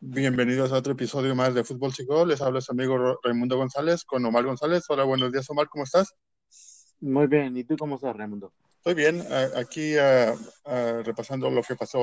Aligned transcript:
Bienvenidos 0.00 0.70
a 0.70 0.76
otro 0.76 0.92
episodio 0.92 1.34
más 1.34 1.54
de 1.54 1.64
Fútbol 1.64 1.92
Chico. 1.92 2.24
Les 2.24 2.40
habla 2.40 2.60
su 2.60 2.70
amigo 2.70 3.18
Raimundo 3.20 3.56
González 3.56 4.04
con 4.04 4.24
Omar 4.24 4.44
González. 4.44 4.84
Hola, 4.88 5.02
buenos 5.02 5.32
días, 5.32 5.50
Omar, 5.50 5.68
¿cómo 5.68 5.82
estás? 5.82 6.14
Muy 7.00 7.26
bien, 7.26 7.56
¿y 7.56 7.64
tú 7.64 7.76
cómo 7.76 7.96
estás, 7.96 8.16
Raimundo? 8.16 8.52
Estoy 8.76 8.94
bien, 8.94 9.24
aquí 9.56 9.96
uh, 9.96 10.34
uh, 10.70 11.02
repasando 11.02 11.50
lo 11.50 11.64
que 11.64 11.74
pasó 11.74 12.00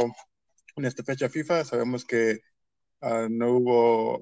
en 0.75 0.83
esta 0.83 1.05
fecha 1.05 1.29
FIFA. 1.29 1.63
Sabemos 1.63 2.03
que 2.03 2.41
uh, 2.99 3.29
no 3.29 3.51
hubo 3.51 4.19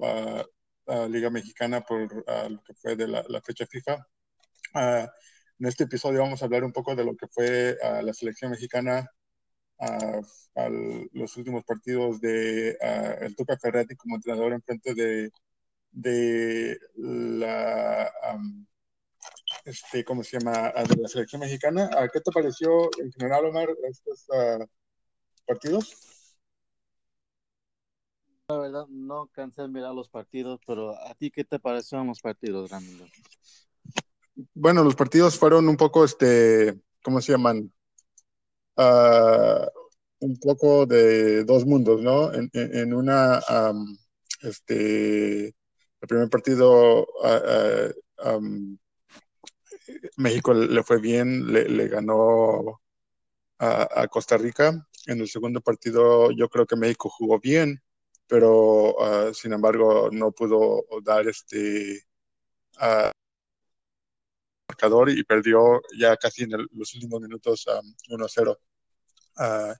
Liga 1.08 1.30
Mexicana 1.30 1.80
por 1.80 2.02
lo 2.02 2.62
que 2.62 2.74
fue 2.74 2.94
de 2.94 3.08
la, 3.08 3.24
la 3.28 3.40
fecha 3.40 3.66
FIFA. 3.66 4.06
en 4.74 5.66
este 5.66 5.82
episodio 5.82 6.20
vamos 6.20 6.40
a 6.40 6.44
hablar 6.44 6.62
un 6.62 6.72
poco 6.72 6.94
de 6.94 7.04
lo 7.04 7.16
que 7.16 7.26
fue 7.26 7.76
la 7.82 8.14
selección 8.14 8.52
mexicana 8.52 9.10
a, 9.84 10.68
los 11.12 11.36
últimos 11.36 11.64
partidos 11.64 12.20
de 12.20 12.76
el 13.20 13.34
Tuca 13.34 13.56
Ferretti 13.58 13.96
como 13.96 14.16
entrenador 14.16 14.52
en 14.52 14.62
frente 14.62 14.94
de, 14.94 15.30
de 15.90 16.78
la 16.96 18.10
este, 19.64 20.04
¿cómo 20.04 20.22
se 20.22 20.38
llama? 20.38 20.72
de 20.88 20.96
la 20.96 21.08
selección 21.08 21.40
mexicana. 21.40 21.90
¿Qué 22.12 22.20
te 22.20 22.30
pareció 22.30 22.90
en 23.00 23.10
general, 23.12 23.46
Omar, 23.46 23.68
estos 23.88 24.26
partidos? 25.46 26.14
La 28.48 28.58
verdad, 28.58 28.86
no 28.88 29.26
cansé 29.32 29.62
de 29.62 29.68
mirar 29.68 29.94
los 29.94 30.10
partidos, 30.10 30.60
pero 30.66 30.90
¿a 30.90 31.14
ti 31.14 31.30
qué 31.30 31.44
te 31.44 31.58
parecieron 31.58 32.08
los 32.08 32.20
partidos, 32.20 32.70
Ramiro? 32.70 33.06
Bueno, 34.52 34.84
los 34.84 34.94
partidos 34.94 35.38
fueron 35.38 35.66
un 35.66 35.76
poco, 35.76 36.04
este, 36.04 36.78
¿cómo 37.02 37.22
se 37.22 37.32
llaman? 37.32 37.72
Uh, 38.76 39.66
un 40.20 40.38
poco 40.38 40.86
de 40.86 41.44
dos 41.44 41.66
mundos, 41.66 42.00
¿no? 42.02 42.32
En, 42.32 42.50
en, 42.52 42.94
una, 42.94 43.40
um, 43.50 43.96
este, 44.42 45.46
el 45.46 46.08
primer 46.08 46.28
partido, 46.30 47.06
uh, 47.22 47.92
um, 48.28 48.78
México 50.16 50.54
le 50.54 50.82
fue 50.82 51.00
bien, 51.00 51.52
le, 51.52 51.68
le 51.68 51.88
ganó 51.88 52.80
a, 53.58 54.02
a, 54.02 54.08
Costa 54.08 54.36
Rica. 54.36 54.86
En 55.06 55.20
el 55.20 55.28
segundo 55.28 55.60
partido, 55.60 56.30
yo 56.30 56.48
creo 56.48 56.66
que 56.66 56.76
México 56.76 57.08
jugó 57.10 57.38
bien, 57.38 57.82
pero 58.26 58.94
uh, 58.96 59.34
sin 59.34 59.52
embargo 59.52 60.08
no 60.10 60.32
pudo 60.32 60.84
dar 61.02 61.28
este 61.28 62.02
marcador 64.68 65.10
y 65.10 65.22
perdió 65.24 65.82
ya 65.98 66.16
casi 66.16 66.44
en 66.44 66.52
el, 66.52 66.68
los 66.72 66.94
últimos 66.94 67.20
minutos 67.20 67.66
um, 67.66 68.18
1-0. 68.18 68.58
Uh, 69.36 69.74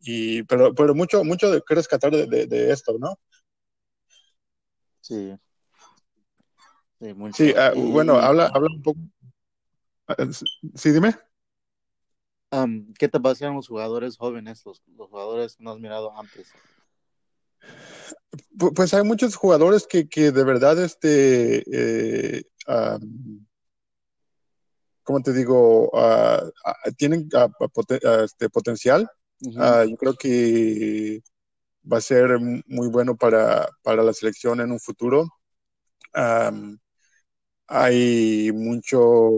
y, 0.00 0.42
pero, 0.44 0.74
pero 0.74 0.94
mucho, 0.94 1.24
mucho 1.24 1.50
de 1.50 1.62
que 1.66 1.74
rescatar 1.74 2.10
de, 2.10 2.26
de, 2.26 2.46
de 2.46 2.72
esto, 2.72 2.96
¿no? 2.98 3.18
Sí. 5.00 5.36
Sí, 7.00 7.14
mucho. 7.14 7.36
sí 7.36 7.52
uh, 7.52 7.78
y, 7.78 7.90
bueno, 7.90 8.14
habla, 8.14 8.46
habla 8.46 8.68
un 8.70 8.82
poco. 8.82 9.00
Sí, 10.74 10.90
dime. 10.90 11.16
Um, 12.52 12.92
¿Qué 12.94 13.08
te 13.08 13.20
parecieron 13.20 13.54
los 13.56 13.68
jugadores 13.68 14.16
jóvenes, 14.16 14.64
los, 14.66 14.82
los 14.96 15.08
jugadores 15.08 15.56
que 15.56 15.62
no 15.62 15.70
has 15.70 15.78
mirado 15.78 16.18
antes? 16.18 16.48
Pues 18.74 18.92
hay 18.92 19.04
muchos 19.04 19.36
jugadores 19.36 19.86
que, 19.86 20.08
que 20.08 20.32
de 20.32 20.44
verdad, 20.44 20.82
este, 20.82 21.62
eh, 21.70 22.42
um, 22.66 23.46
como 25.10 25.24
te 25.24 25.32
digo, 25.32 25.90
uh, 25.92 26.52
tienen 26.96 27.28
uh, 27.34 27.68
poten 27.68 27.98
este 28.24 28.48
potencial. 28.48 29.10
-huh. 29.40 29.90
yo 29.90 29.96
creo 29.96 30.14
que 30.14 31.20
va 31.82 31.98
a 31.98 32.00
ser 32.00 32.38
muy 32.38 32.88
bueno 32.88 33.16
para, 33.16 33.68
para 33.82 34.04
la 34.04 34.12
selección 34.12 34.60
en 34.60 34.70
un 34.70 34.78
futuro. 34.78 35.26
Um, 36.14 36.78
hay 37.66 38.52
mucho 38.52 39.30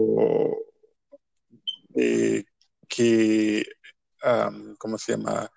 eh, 1.95 2.43
que, 2.87 3.65
um, 4.23 4.75
¿cómo 4.77 4.99
se 4.99 5.13
llama? 5.13 5.49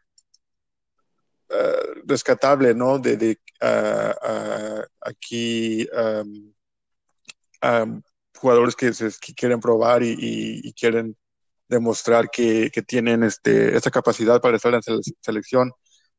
rescatable, 2.06 2.74
¿no? 2.74 2.98
De, 2.98 3.16
de 3.16 3.38
aquí 5.00 5.86
um, 5.92 6.52
jugadores 8.36 8.76
que, 8.76 8.92
se, 8.92 9.10
que 9.20 9.34
quieren 9.34 9.60
probar 9.60 10.02
y, 10.02 10.10
y, 10.10 10.60
y 10.68 10.72
quieren 10.72 11.16
demostrar 11.68 12.30
que, 12.30 12.70
que, 12.72 12.82
tienen 12.82 13.22
este, 13.22 13.76
esta 13.76 13.90
capacidad 13.90 14.40
para 14.40 14.56
estar 14.56 14.72
en 14.74 14.82
selección, 15.20 15.72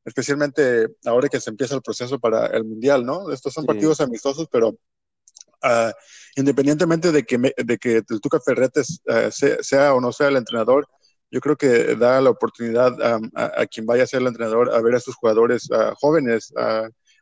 especialmente 0.04 0.88
ahora 1.06 1.30
que 1.30 1.40
se 1.40 1.50
empieza 1.50 1.76
el 1.76 1.82
proceso 1.82 2.20
para 2.20 2.48
el 2.48 2.64
Mundial, 2.66 3.06
¿no? 3.06 3.32
Estos 3.32 3.54
son 3.54 3.64
sí. 3.64 3.68
partidos 3.68 4.02
amistosos, 4.02 4.48
pero 4.52 4.70
uh, 4.70 5.92
independientemente 6.36 7.12
de 7.12 7.24
que, 7.24 7.38
me, 7.38 7.54
de 7.56 7.78
que 7.78 7.98
el 7.98 8.22
Tuca 8.22 8.40
Ferretes 8.40 9.02
uh, 9.08 9.32
sea, 9.32 9.58
sea, 9.62 9.94
o 9.94 10.02
no 10.02 10.12
sea 10.12 10.28
el 10.28 10.38
entrenador, 10.38 10.88
yo 11.32 11.40
creo 11.42 11.58
que 11.58 11.96
da 11.96 12.22
la 12.22 12.30
oportunidad 12.30 12.94
um, 12.94 13.30
a, 13.36 13.62
a, 13.62 13.66
quien 13.66 13.86
vaya 13.86 14.04
a 14.04 14.08
ser 14.08 14.22
el 14.22 14.28
entrenador 14.28 14.74
a 14.74 14.82
ver 14.82 14.96
a 14.96 14.98
estos 14.98 15.16
jugadores 15.16 15.70
uh, 15.72 15.94
jóvenes, 15.96 16.54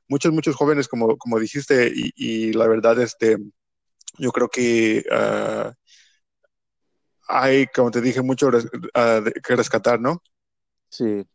muchos, 0.07 0.31
muchos 0.31 0.55
jóvenes, 0.55 0.87
como, 0.87 1.17
como 1.17 1.39
dijiste, 1.39 1.91
y, 1.93 2.11
y 2.15 2.53
la 2.53 2.67
verdad, 2.67 2.99
este, 2.99 3.37
yo 4.17 4.31
creo 4.31 4.49
que 4.49 5.03
uh, 5.11 5.71
hay, 7.27 7.67
como 7.67 7.91
te 7.91 8.01
dije, 8.01 8.21
mucho 8.21 8.51
res, 8.51 8.65
uh, 8.65 9.23
que 9.43 9.55
rescatar, 9.55 9.99
¿no? 9.99 10.21
Sí. 10.89 11.25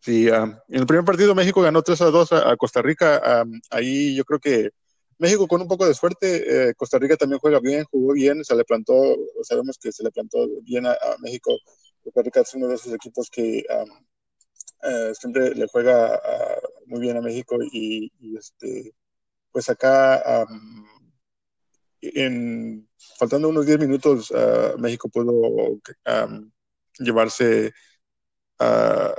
Sí, 0.00 0.28
um, 0.30 0.54
en 0.68 0.80
el 0.80 0.86
primer 0.86 1.04
partido 1.04 1.34
México 1.34 1.62
ganó 1.62 1.82
3 1.82 2.00
a 2.02 2.06
2 2.06 2.32
a, 2.32 2.50
a 2.50 2.56
Costa 2.56 2.80
Rica. 2.82 3.42
Um, 3.44 3.60
ahí 3.70 4.14
yo 4.14 4.24
creo 4.24 4.38
que 4.38 4.70
México 5.18 5.46
con 5.48 5.62
un 5.62 5.68
poco 5.68 5.86
de 5.86 5.94
suerte, 5.94 6.68
eh, 6.68 6.74
Costa 6.74 6.98
Rica 6.98 7.16
también 7.16 7.40
juega 7.40 7.58
bien, 7.58 7.84
jugó 7.90 8.12
bien, 8.12 8.44
se 8.44 8.54
le 8.54 8.64
plantó, 8.64 9.16
sabemos 9.42 9.78
que 9.78 9.90
se 9.90 10.02
le 10.04 10.10
plantó 10.10 10.46
bien 10.62 10.86
a, 10.86 10.92
a 10.92 11.16
México. 11.20 11.56
Costa 12.04 12.22
Rica 12.22 12.40
es 12.40 12.54
uno 12.54 12.68
de 12.68 12.74
esos 12.74 12.92
equipos 12.92 13.30
que 13.30 13.64
um, 13.70 14.06
eh, 14.82 15.12
siempre 15.18 15.54
le 15.54 15.66
juega 15.68 16.14
uh, 16.16 16.88
muy 16.88 17.00
bien 17.00 17.16
a 17.16 17.22
México 17.22 17.56
y, 17.60 18.12
y 18.20 18.36
este, 18.36 18.92
pues 19.50 19.70
acá 19.70 20.44
en, 22.00 22.88
faltando 23.18 23.48
unos 23.48 23.66
10 23.66 23.78
minutos, 23.78 24.30
uh, 24.30 24.78
México 24.78 25.08
pudo 25.08 25.32
um, 25.32 26.50
llevarse 26.98 27.72
uh, 28.60 29.12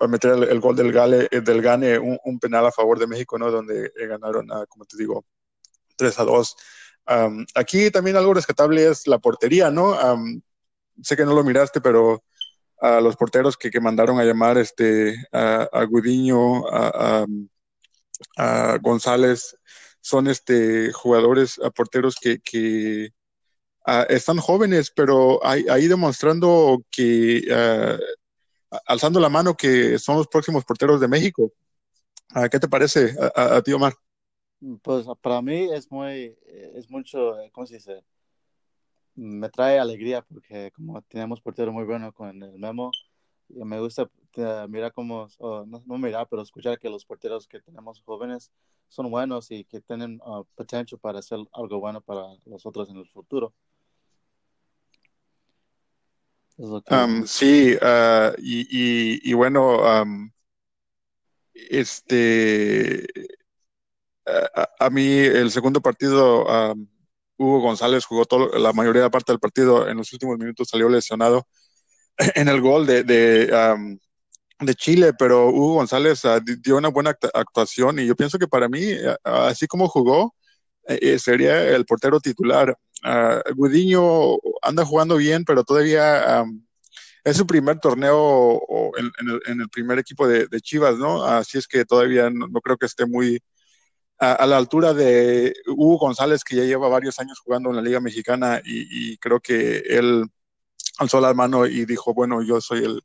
a 0.00 0.06
meter 0.08 0.32
el, 0.32 0.44
el, 0.44 0.60
gol 0.60 0.76
del, 0.76 0.92
Gale, 0.92 1.28
del 1.28 1.62
Gane, 1.62 1.98
un, 1.98 2.18
un, 2.24 2.38
penal 2.38 2.66
a 2.66 2.72
favor 2.72 2.98
de 2.98 3.06
México, 3.06 3.38
¿no? 3.38 3.50
Donde 3.50 3.90
ganaron, 3.96 4.50
uh, 4.50 4.66
como 4.68 4.84
te 4.84 4.96
digo, 4.96 5.24
3 5.96 6.18
a 6.20 6.24
2. 6.24 6.56
Um, 7.08 7.46
aquí 7.54 7.90
también 7.90 8.16
algo 8.16 8.34
rescatable 8.34 8.86
es 8.86 9.06
la 9.06 9.18
portería, 9.18 9.70
¿no? 9.70 9.92
Um, 9.92 10.40
sé 11.02 11.16
que 11.16 11.24
no 11.24 11.34
lo 11.34 11.44
miraste, 11.44 11.80
pero 11.80 12.22
a 12.80 13.00
los 13.00 13.16
porteros 13.16 13.56
que, 13.56 13.70
que 13.70 13.80
mandaron 13.80 14.20
a 14.20 14.24
llamar 14.24 14.58
este, 14.58 15.16
a, 15.32 15.68
a 15.72 15.84
Gudiño, 15.84 16.68
a, 16.68 17.24
a, 18.36 18.72
a 18.72 18.78
González, 18.78 19.56
son 20.08 20.26
este 20.26 20.90
jugadores 20.92 21.58
a 21.58 21.68
porteros 21.68 22.16
que, 22.16 22.38
que 22.40 23.10
uh, 23.86 24.06
están 24.08 24.38
jóvenes, 24.38 24.90
pero 24.90 25.44
ahí, 25.44 25.66
ahí 25.68 25.86
demostrando 25.86 26.82
que 26.90 27.42
uh, 27.50 28.78
alzando 28.86 29.20
la 29.20 29.28
mano 29.28 29.54
que 29.54 29.98
son 29.98 30.16
los 30.16 30.26
próximos 30.26 30.64
porteros 30.64 30.98
de 30.98 31.08
México. 31.08 31.52
Uh, 32.34 32.48
¿Qué 32.50 32.58
te 32.58 32.68
parece 32.68 33.14
a, 33.36 33.56
a, 33.56 33.62
ti, 33.62 33.72
Omar? 33.74 33.92
Pues 34.80 35.06
para 35.20 35.42
mí 35.42 35.68
es 35.74 35.90
muy, 35.90 36.34
es 36.74 36.88
mucho, 36.90 37.36
¿cómo 37.52 37.66
se 37.66 37.74
dice? 37.74 38.02
Me 39.14 39.50
trae 39.50 39.78
alegría 39.78 40.22
porque 40.22 40.70
como 40.74 41.02
tenemos 41.02 41.42
portero 41.42 41.70
muy 41.70 41.84
bueno 41.84 42.14
con 42.14 42.42
el 42.42 42.58
Memo, 42.58 42.92
me 43.50 43.78
gusta 43.78 44.08
mirar 44.68 44.92
cómo, 44.92 45.28
oh, 45.38 45.64
no, 45.66 45.82
no, 45.86 45.98
mirar, 45.98 46.26
pero 46.30 46.42
escuchar 46.42 46.78
que 46.78 46.88
los 46.88 47.04
porteros 47.04 47.46
que 47.46 47.60
tenemos 47.60 48.00
jóvenes 48.02 48.50
son 48.88 49.10
buenos 49.10 49.50
y 49.50 49.64
que 49.64 49.80
tienen 49.80 50.20
uh, 50.24 50.44
potencial 50.54 51.00
para 51.00 51.18
hacer 51.18 51.38
algo 51.52 51.80
bueno 51.80 52.00
para 52.00 52.22
los 52.46 52.64
otros 52.64 52.88
en 52.90 52.96
el 52.96 53.08
futuro. 53.08 53.52
Sí, 57.26 57.76
uh, 57.76 58.34
y, 58.38 59.30
y, 59.30 59.32
bueno, 59.34 59.80
este, 61.54 63.06
a, 64.26 64.68
a, 64.78 64.90
mí 64.90 65.06
el 65.06 65.50
segundo 65.52 65.80
partido, 65.80 66.44
um, 66.72 66.88
Hugo 67.36 67.60
González 67.60 68.04
jugó 68.04 68.24
todo, 68.24 68.58
la 68.58 68.72
mayoría 68.72 69.02
de 69.02 69.10
parte 69.10 69.32
del 69.32 69.38
partido, 69.38 69.88
en 69.88 69.98
los 69.98 70.12
últimos 70.12 70.36
minutos 70.36 70.68
salió 70.68 70.88
lesionado 70.88 71.46
en 72.34 72.48
el 72.48 72.60
gol 72.60 72.86
de, 72.86 73.04
de, 73.04 73.96
de 74.60 74.74
Chile, 74.74 75.12
pero 75.18 75.48
Hugo 75.48 75.74
González 75.74 76.24
uh, 76.24 76.40
dio 76.62 76.76
una 76.76 76.88
buena 76.88 77.16
actuación 77.34 77.98
y 77.98 78.06
yo 78.06 78.16
pienso 78.16 78.38
que 78.38 78.48
para 78.48 78.68
mí, 78.68 78.92
uh, 78.92 79.16
así 79.24 79.66
como 79.66 79.88
jugó, 79.88 80.34
eh, 80.86 81.18
sería 81.18 81.62
el 81.68 81.84
portero 81.84 82.20
titular. 82.20 82.76
Uh, 83.04 83.54
Gudiño 83.54 84.36
anda 84.62 84.84
jugando 84.84 85.16
bien, 85.16 85.44
pero 85.44 85.62
todavía 85.62 86.42
um, 86.42 86.64
es 87.24 87.36
su 87.36 87.46
primer 87.46 87.78
torneo 87.78 88.60
en, 88.96 89.60
el, 89.60 89.68
primer 89.68 89.98
equipo 89.98 90.26
de, 90.26 90.48
Chivas, 90.60 90.96
¿no? 90.96 91.24
Así 91.24 91.58
es 91.58 91.68
que 91.68 91.84
todavía 91.84 92.30
no, 92.30 92.48
creo 92.60 92.76
que 92.76 92.86
esté 92.86 93.06
muy 93.06 93.40
a, 94.18 94.46
la 94.46 94.56
altura 94.56 94.94
de 94.94 95.54
Hugo 95.66 95.98
González, 95.98 96.42
que 96.42 96.56
ya 96.56 96.64
lleva 96.64 96.88
varios 96.88 97.18
años 97.20 97.38
jugando 97.38 97.70
en 97.70 97.76
la 97.76 97.82
Liga 97.82 98.00
Mexicana 98.00 98.60
y, 98.64 99.16
creo 99.18 99.40
que 99.40 99.78
él 99.86 100.24
alzó 100.98 101.20
la 101.20 101.34
mano 101.34 101.66
y 101.66 101.84
dijo, 101.84 102.14
bueno, 102.14 102.42
yo 102.42 102.60
soy 102.60 102.84
el, 102.84 103.02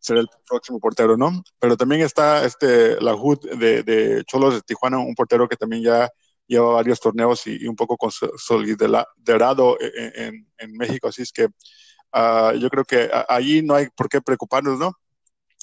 seré 0.00 0.20
el 0.20 0.28
próximo 0.48 0.80
portero, 0.80 1.16
¿no? 1.16 1.42
Pero 1.58 1.76
también 1.76 2.00
está 2.00 2.44
este 2.44 3.00
la 3.00 3.14
de, 3.56 3.82
de 3.82 4.24
Cholos 4.24 4.54
de 4.54 4.62
Tijuana, 4.62 4.98
un 4.98 5.14
portero 5.14 5.48
que 5.48 5.56
también 5.56 5.82
ya 5.82 6.10
lleva 6.46 6.72
varios 6.72 6.98
torneos 6.98 7.46
y, 7.46 7.66
un 7.68 7.76
poco 7.76 7.96
consolidado 7.96 9.78
en, 9.80 10.48
en, 10.58 10.72
México, 10.72 11.08
así 11.08 11.22
es 11.22 11.30
que 11.30 11.44
uh, 11.44 12.52
yo 12.58 12.68
creo 12.68 12.84
que 12.84 13.08
ahí 13.28 13.62
no 13.62 13.76
hay 13.76 13.86
por 13.94 14.08
qué 14.08 14.20
preocuparnos, 14.20 14.78
¿no? 14.78 14.92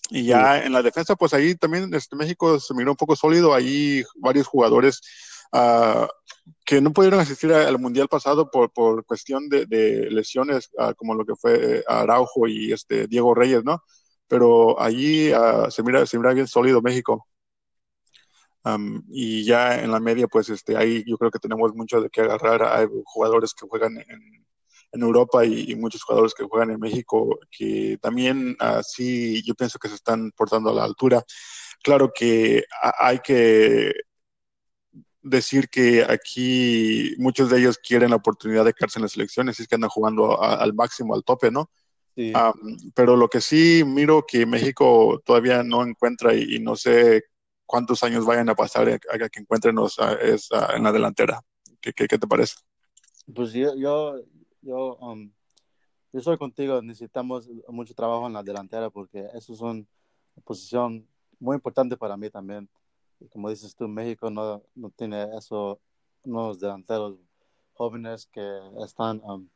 Y 0.09 0.23
ya 0.23 0.63
en 0.63 0.71
la 0.71 0.81
defensa, 0.81 1.17
pues 1.17 1.33
ahí 1.33 1.55
también 1.55 1.93
este, 1.93 2.15
México 2.15 2.57
se 2.59 2.73
miró 2.73 2.91
un 2.91 2.97
poco 2.97 3.17
sólido, 3.17 3.53
ahí 3.53 4.01
varios 4.15 4.47
jugadores 4.47 5.01
uh, 5.51 6.07
que 6.63 6.79
no 6.79 6.93
pudieron 6.93 7.19
asistir 7.19 7.51
al 7.51 7.77
Mundial 7.77 8.07
pasado 8.07 8.49
por, 8.49 8.71
por 8.71 9.03
cuestión 9.05 9.49
de, 9.49 9.65
de 9.65 10.09
lesiones, 10.09 10.69
uh, 10.77 10.93
como 10.95 11.15
lo 11.15 11.25
que 11.25 11.35
fue 11.35 11.83
Araujo 11.85 12.47
y 12.47 12.71
este 12.71 13.07
Diego 13.07 13.35
Reyes, 13.35 13.65
¿no? 13.65 13.83
Pero 14.27 14.79
allí 14.79 15.31
se, 15.69 15.83
mira, 15.83 16.05
se 16.05 16.17
mira 16.17 16.33
bien 16.33 16.47
sólido 16.47 16.81
México 16.81 17.27
y 19.09 19.43
ya 19.45 19.81
en 19.81 19.91
la 19.91 19.99
media, 19.99 20.27
pues 20.27 20.49
este, 20.49 20.75
ahí 20.77 21.03
yo 21.07 21.17
creo 21.17 21.31
que 21.31 21.39
tenemos 21.39 21.73
mucho 21.73 22.01
de 22.01 22.09
qué 22.09 22.21
agarrar. 22.21 22.63
Hay 22.63 22.87
jugadores 23.05 23.53
que 23.53 23.67
juegan 23.67 23.97
en, 23.97 24.47
Europa 24.93 25.45
y, 25.45 25.75
muchos 25.75 26.01
jugadores 26.01 26.33
que 26.33 26.43
juegan 26.45 26.71
en 26.71 26.79
México 26.79 27.37
que 27.51 27.99
también 28.01 28.55
así 28.59 29.43
yo 29.43 29.53
pienso 29.53 29.77
que 29.77 29.89
se 29.89 29.95
están 29.95 30.31
portando 30.31 30.71
a 30.71 30.73
la 30.73 30.83
altura. 30.85 31.23
Claro 31.83 32.11
que 32.13 32.63
hay 32.99 33.19
que 33.19 33.93
decir 35.21 35.69
que 35.69 36.03
aquí 36.03 37.13
muchos 37.19 37.49
de 37.51 37.59
ellos 37.59 37.77
quieren 37.77 38.09
la 38.09 38.15
oportunidad 38.15 38.65
de 38.65 38.73
quedarse 38.73 38.97
en 38.97 39.03
las 39.03 39.11
selecciones, 39.11 39.59
es 39.59 39.67
que 39.67 39.75
andan 39.75 39.89
jugando 39.89 40.41
al 40.41 40.73
máximo, 40.73 41.13
al 41.13 41.23
tope, 41.23 41.51
¿no? 41.51 41.69
Pero 42.95 43.15
lo 43.15 43.27
que 43.27 43.41
sí 43.41 43.83
miro 43.85 44.25
que 44.27 44.45
México 44.45 45.21
todavía 45.23 45.63
no 45.63 45.83
encuentra 45.83 46.33
y 46.33 46.59
no 46.59 46.75
sé 46.75 47.25
cuántos 47.65 48.01
años 48.01 48.25
vayan 48.25 48.49
a 48.49 48.55
pasar 48.55 48.89
a, 48.89 49.29
que 49.29 49.39
encuentrenos 49.39 49.97
es, 50.21 50.49
en 50.75 50.83
la 50.83 50.91
delantera. 50.91 51.43
¿Qué, 51.79 51.93
¿Qué, 51.93 52.07
qué, 52.07 52.17
te 52.17 52.27
parece? 52.27 52.55
Pues 53.33 53.53
yo, 53.53 53.75
yo, 53.75 54.19
yo, 54.61 54.95
um, 54.95 55.31
yo 56.11 56.21
soy 56.21 56.37
contigo, 56.37 56.81
necesitamos 56.81 57.49
mucho 57.67 57.93
trabajo 57.93 58.25
en 58.25 58.33
la 58.33 58.41
delantera 58.41 58.89
porque 58.89 59.27
eso 59.35 59.53
es 59.53 59.61
una 59.61 59.83
posición 60.43 61.07
muy 61.39 61.55
importante 61.55 61.97
para 61.97 62.17
mí 62.17 62.29
también. 62.29 62.67
Y 63.19 63.27
como 63.27 63.49
dices 63.49 63.75
tú, 63.75 63.87
México 63.87 64.31
no, 64.31 64.63
no 64.73 64.89
tiene 64.89 65.27
eso, 65.37 65.79
unos 66.23 66.59
delanteros 66.59 67.15
jóvenes 67.73 68.25
que 68.25 68.41
están, 68.83 69.21
um, 69.23 69.47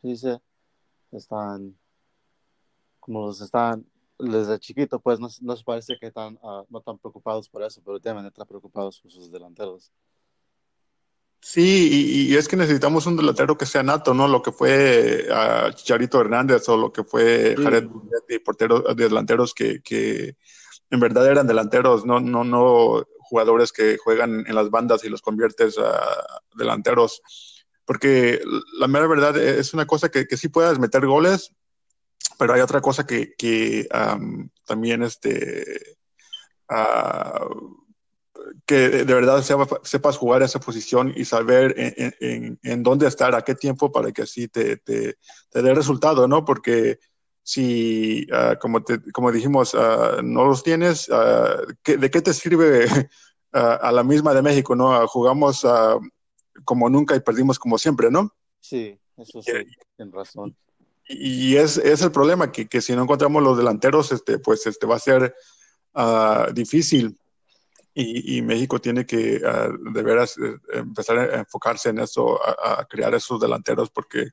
dice? 0.00 0.40
Están, 1.12 1.76
como 3.00 3.26
los 3.26 3.40
están 3.40 3.86
desde 4.18 4.58
chiquito, 4.58 4.98
pues 5.00 5.20
no, 5.20 5.28
nos 5.42 5.62
parece 5.62 5.98
que 5.98 6.06
están, 6.06 6.38
uh, 6.42 6.64
no 6.68 6.78
están 6.78 6.98
preocupados 6.98 7.48
por 7.48 7.62
eso, 7.62 7.82
pero 7.84 7.98
deben 7.98 8.26
estar 8.26 8.46
preocupados 8.46 9.00
por 9.00 9.10
sus 9.10 9.30
delanteros. 9.30 9.92
Sí, 11.40 12.26
y, 12.28 12.34
es 12.34 12.48
que 12.48 12.56
necesitamos 12.56 13.06
un 13.06 13.16
delantero 13.16 13.56
que 13.56 13.66
sea 13.66 13.82
nato, 13.82 14.14
¿no? 14.14 14.26
Lo 14.26 14.42
que 14.42 14.50
fue 14.50 15.26
uh, 15.30 15.70
Chicharito 15.72 16.20
Hernández 16.20 16.68
o 16.68 16.76
lo 16.76 16.92
que 16.92 17.04
fue 17.04 17.54
Jared 17.56 17.88
Jared 17.88 18.42
porteros, 18.42 18.96
delanteros 18.96 19.54
que, 19.54 19.80
que, 19.80 20.36
en 20.90 21.00
verdad 21.00 21.26
eran 21.30 21.46
delanteros, 21.46 22.04
no, 22.04 22.20
no, 22.20 22.42
no 22.42 23.04
jugadores 23.20 23.72
que 23.72 23.96
juegan 23.98 24.44
en 24.46 24.54
las 24.54 24.70
bandas 24.70 25.04
y 25.04 25.08
los 25.08 25.22
conviertes 25.22 25.78
a 25.78 26.40
delanteros. 26.56 27.22
Porque 27.86 28.40
la 28.78 28.88
mera 28.88 29.06
verdad 29.06 29.36
es 29.38 29.72
una 29.72 29.86
cosa 29.86 30.08
que, 30.10 30.26
que 30.26 30.36
sí 30.36 30.48
puedas 30.48 30.78
meter 30.78 31.06
goles, 31.06 31.54
pero 32.38 32.52
hay 32.52 32.60
otra 32.60 32.80
cosa 32.80 33.06
que, 33.06 33.34
que 33.36 33.88
también 34.66 35.02
este, 35.02 35.96
uh, 36.68 37.76
que 38.66 38.88
de 38.88 39.14
verdad 39.14 39.42
sepas 39.82 40.16
jugar 40.16 40.42
esa 40.42 40.60
posición 40.60 41.12
y 41.16 41.24
saber 41.24 41.74
en, 41.78 42.14
en, 42.20 42.58
en, 42.62 42.82
dónde 42.82 43.06
estar, 43.06 43.34
a 43.34 43.42
qué 43.42 43.54
tiempo, 43.54 43.90
para 43.90 44.12
que 44.12 44.22
así 44.22 44.48
te, 44.48 44.76
te, 44.78 45.16
te 45.50 45.62
dé 45.62 45.74
resultado, 45.74 46.28
¿no? 46.28 46.44
Porque 46.44 46.98
si, 47.42 48.26
uh, 48.32 48.58
como, 48.60 48.82
te, 48.82 49.00
como 49.12 49.32
dijimos, 49.32 49.74
uh, 49.74 50.22
no 50.22 50.44
los 50.46 50.62
tienes, 50.62 51.06
¿de 51.06 52.10
qué 52.10 52.20
te 52.20 52.34
sirve 52.34 52.86
a 53.52 53.92
la 53.92 54.02
misma 54.02 54.34
de 54.34 54.42
México, 54.42 54.74
¿no? 54.74 55.06
Jugamos 55.06 55.64
como 56.64 56.88
nunca 56.88 57.16
y 57.16 57.20
perdimos 57.20 57.58
como 57.58 57.78
siempre, 57.78 58.10
¿no? 58.10 58.32
Sí, 58.60 58.98
eso 59.16 59.42
sí, 59.42 59.52
tienes 59.96 60.14
razón 60.14 60.56
y 61.08 61.56
es, 61.56 61.78
es, 61.78 62.02
el 62.02 62.10
problema, 62.10 62.50
que, 62.50 62.68
que, 62.68 62.80
si 62.80 62.94
no 62.94 63.02
encontramos 63.02 63.42
los 63.42 63.56
delanteros, 63.56 64.10
este, 64.12 64.38
pues 64.38 64.66
este, 64.66 64.86
va 64.86 64.96
a 64.96 65.00
ser 65.00 65.34
uh, 65.94 66.52
difícil. 66.52 67.16
Y, 67.94 68.36
y, 68.36 68.42
México 68.42 68.78
tiene 68.78 69.06
que 69.06 69.36
uh, 69.36 69.92
de 69.92 70.02
veras 70.02 70.36
eh, 70.36 70.56
empezar 70.74 71.18
a 71.18 71.38
enfocarse 71.38 71.90
en 71.90 72.00
eso, 72.00 72.38
a, 72.44 72.80
a, 72.80 72.84
crear 72.84 73.14
esos 73.14 73.40
delanteros, 73.40 73.88
porque 73.90 74.30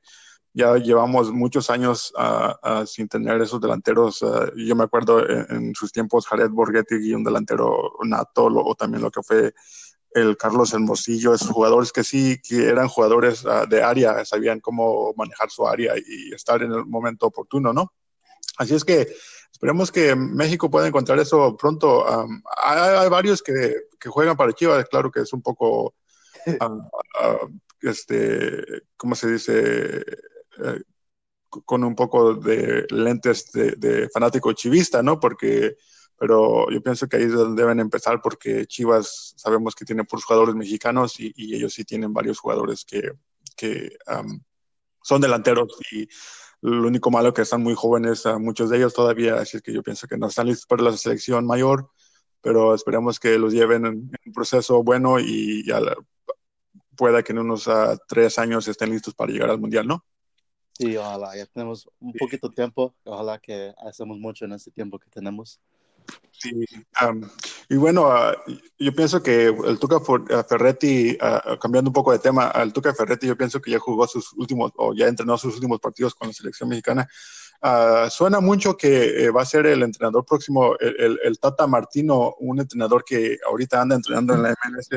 ya 0.51 0.75
llevamos 0.77 1.31
muchos 1.31 1.69
años 1.69 2.11
uh, 2.17 2.85
sin 2.85 3.07
tener 3.07 3.39
esos 3.41 3.61
delanteros. 3.61 4.23
yo 4.55 4.75
me 4.75 4.83
acuerdo 4.83 5.27
en, 5.29 5.45
en, 5.49 5.75
sus 5.75 5.91
tiempos, 5.91 6.27
Jared 6.27 6.49
Borghetti 6.49 6.95
y 6.95 7.13
un 7.13 7.23
delantero 7.23 7.93
nato, 8.03 8.45
o 8.45 8.75
también 8.75 9.03
lo 9.03 9.11
que 9.11 9.23
fue 9.23 9.53
el 10.13 10.38
Carlos 10.38 10.74
Hermosillo, 10.74 11.33
esos 11.33 11.50
jugadores 11.50 11.92
que 11.92 12.04
sí, 12.04 12.39
que 12.42 12.68
eran 12.68 12.88
jugadores 12.88 13.44
uh, 13.45 13.68
de 13.68 13.81
área, 13.83 14.24
sabían 14.25 14.60
cómo 14.60 15.13
manejar 15.15 15.50
su 15.50 15.68
área 15.68 15.94
y 15.98 16.33
estar 16.33 16.62
en 16.62 16.71
el 16.71 16.86
momento 16.86 17.27
oportuno, 17.27 17.74
¿no? 17.74 17.94
Así 18.57 18.75
es 18.75 18.83
que 18.83 19.15
esperemos 19.51 19.92
que 19.92 20.15
México 20.15 20.69
pueda 20.69 20.88
encontrar 20.88 21.19
eso 21.19 21.56
pronto. 21.57 22.06
Um, 22.06 22.42
hay, 22.57 22.95
hay, 22.98 23.10
varios 23.10 23.42
que, 23.42 23.75
que, 24.00 24.10
juegan 24.10 24.38
para 24.38 24.54
Chivas, 24.54 24.86
claro 24.89 25.10
que 25.10 25.21
es 25.21 25.33
un 25.33 25.42
poco, 25.42 25.95
um, 26.62 26.80
uh, 26.80 27.50
este, 27.81 28.83
¿cómo 28.98 29.15
se 29.15 29.31
dice? 29.31 30.06
Uh, 30.60 30.81
con 31.65 31.83
un 31.83 31.95
poco 31.95 32.33
de 32.33 32.88
lentes 32.89 33.51
de, 33.51 33.74
de 33.74 34.10
fanático 34.10 34.54
chivista, 34.54 35.04
¿no? 35.04 35.19
Porque 35.19 35.77
pero 36.18 36.69
yo 36.69 36.81
pienso 36.81 37.07
que 37.07 37.18
ahí 37.18 37.24
es 37.24 37.33
donde 37.33 37.62
deben 37.62 37.80
empezar 37.80 38.22
porque 38.22 38.65
Chivas 38.65 39.34
sabemos 39.38 39.75
que 39.75 39.86
tiene 39.86 40.03
puros 40.03 40.25
jugadores 40.25 40.55
mexicanos 40.55 41.20
y, 41.20 41.34
y, 41.36 41.55
ellos 41.55 41.74
sí 41.74 41.84
tienen 41.84 42.13
varios 42.13 42.39
jugadores 42.39 42.86
que, 42.86 43.12
que 43.55 43.98
um, 44.08 44.39
son 45.01 45.22
delanteros 45.22 45.77
y 45.91 46.08
lo 46.62 46.88
único 46.88 47.12
malo 47.12 47.29
es 47.29 47.34
que 47.34 47.41
están 47.41 47.62
muy 47.62 47.75
jóvenes, 47.75 48.25
uh, 48.25 48.39
muchos 48.39 48.70
de 48.70 48.77
ellos 48.77 48.93
todavía, 48.93 49.36
así 49.36 49.58
es 49.58 49.63
que 49.63 49.74
yo 49.74 49.84
pienso 49.84 50.08
que 50.08 50.17
no 50.17 50.27
están 50.27 50.48
listos 50.48 50.65
para 50.65 50.84
la 50.84 50.96
selección 50.96 51.46
mayor, 51.46 51.89
pero 52.41 52.74
esperemos 52.74 53.20
que 53.20 53.38
los 53.38 53.51
lleven 53.51 53.86
en, 53.86 54.12
un 54.25 54.34
proceso 54.34 54.82
bueno 54.82 55.20
y 55.20 55.63
la, 55.63 55.96
pueda 56.96 57.24
que 57.24 57.34
en 57.34 57.39
unos 57.39 57.67
uh, 57.67 57.98
tres 58.08 58.39
años 58.39 58.67
estén 58.67 58.91
listos 58.91 59.13
para 59.13 59.32
llegar 59.32 59.50
al 59.50 59.60
Mundial, 59.60 59.88
¿no? 59.88 60.05
Sí, 60.72 60.98
ojalá, 60.98 61.36
ya 61.36 61.46
tenemos 61.46 61.88
un 62.00 62.13
poquito 62.13 62.50
de 62.50 62.55
tiempo, 62.55 62.96
ojalá 63.03 63.39
que 63.39 63.74
hacemos 63.86 64.17
mucho 64.17 64.46
en 64.46 64.53
este 64.53 64.72
tiempo 64.72 64.98
que 64.98 65.10
tenemos. 65.10 65.60
Sí, 66.43 66.65
um, 67.07 67.22
y 67.69 67.77
bueno, 67.77 68.10
uh, 68.10 68.51
yo 68.77 68.93
pienso 68.93 69.24
que 69.24 69.45
el 69.45 69.79
Tuca 69.79 70.01
Ferretti, 70.43 71.17
uh, 71.22 71.57
cambiando 71.57 71.89
un 71.89 71.93
poco 71.93 72.12
de 72.12 72.19
tema, 72.19 72.50
el 72.50 72.74
Tuca 72.74 72.93
Ferretti 72.93 73.27
yo 73.27 73.38
pienso 73.38 73.62
que 73.62 73.72
ya 73.72 73.79
jugó 73.79 74.05
sus 74.07 74.33
últimos, 74.33 74.74
o 74.75 74.93
ya 74.93 75.07
entrenó 75.07 75.38
sus 75.38 75.55
últimos 75.55 75.79
partidos 75.79 76.13
con 76.15 76.27
la 76.27 76.33
selección 76.33 76.67
mexicana. 76.67 77.07
Uh, 77.62 78.10
suena 78.10 78.41
mucho 78.41 78.75
que 78.75 79.24
eh, 79.24 79.31
va 79.31 79.43
a 79.43 79.45
ser 79.45 79.67
el 79.67 79.83
entrenador 79.83 80.25
próximo, 80.25 80.75
el, 80.81 80.95
el, 81.00 81.19
el, 81.24 81.39
Tata 81.39 81.65
Martino, 81.65 82.36
un 82.39 82.60
entrenador 82.60 83.05
que 83.05 83.38
ahorita 83.48 83.81
anda 83.81 83.95
entrenando 83.95 84.33
en 84.33 84.43
la 84.43 84.55
MLS. 84.65 84.89